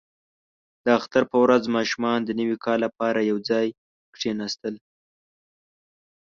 [0.83, 3.67] •د اختر په ورځ ماشومان د نوي کال لپاره یو ځای
[4.13, 4.75] کښېناستل.